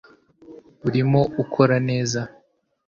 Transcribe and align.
urimo 0.87 1.21
ukora 1.43 1.75
neza 1.89 2.21